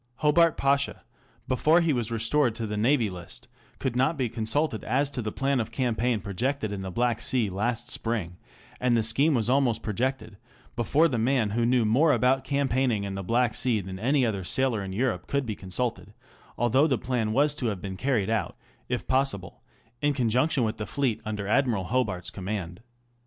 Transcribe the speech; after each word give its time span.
Hobart 0.15 0.57
Pasha, 0.57 1.03
before 1.47 1.79
he 1.79 1.93
was 1.93 2.09
restored 2.09 2.55
to 2.55 2.65
the 2.65 2.75
Navy 2.75 3.07
List, 3.07 3.47
could 3.77 3.95
not 3.95 4.17
be 4.17 4.29
consulted 4.29 4.83
as 4.83 5.11
to 5.11 5.21
the 5.21 5.31
plan 5.31 5.59
of 5.59 5.69
campaign 5.69 6.21
projected 6.21 6.71
in 6.71 6.81
the 6.81 6.89
Black 6.89 7.21
Sea 7.21 7.51
last 7.51 7.87
spring, 7.91 8.37
and 8.79 8.97
the 8.97 9.03
scheme 9.03 9.35
was 9.35 9.47
almost 9.47 9.83
projected 9.83 10.37
before 10.75 11.07
the 11.07 11.19
man 11.19 11.51
who 11.51 11.67
knew 11.67 11.85
more 11.85 12.13
about 12.13 12.43
campaigning 12.43 13.03
in 13.03 13.13
the 13.13 13.21
Black 13.21 13.53
Sea 13.53 13.79
than 13.79 13.99
any 13.99 14.25
other 14.25 14.43
sailor 14.43 14.83
in 14.83 14.91
Europe 14.91 15.27
could 15.27 15.45
be 15.45 15.55
consulted, 15.55 16.15
although 16.57 16.87
the 16.87 16.97
plan 16.97 17.31
was 17.31 17.53
to 17.53 17.67
have 17.67 17.79
been 17.79 17.95
carried 17.95 18.27
out, 18.31 18.57
if 18.89 19.07
possible, 19.07 19.61
in 20.01 20.13
conjunction 20.13 20.63
with 20.63 20.77
the 20.77 20.87
fleet 20.87 21.21
under 21.25 21.47
Admiral 21.47 21.83
Hobart's 21.83 22.31
command. 22.31 22.81